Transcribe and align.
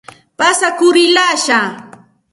Pasakurillashqaa. 0.37 1.69